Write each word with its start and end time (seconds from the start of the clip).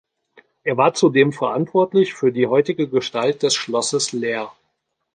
Er 0.63 0.77
war 0.77 0.95
zudem 0.95 1.31
verantwortlich 1.31 2.15
für 2.15 2.31
die 2.31 2.47
heutige 2.47 2.89
Gestalt 2.89 3.43
des 3.43 3.53
Schlosses 3.53 4.13
Laer. 4.13 4.51